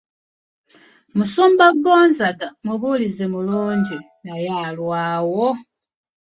Musumba 1.15 1.65
Gonzaga 1.83 2.47
mubuulizi 2.65 3.25
mulungi 3.33 3.97
naye 4.25 4.49
alwawo. 4.65 5.47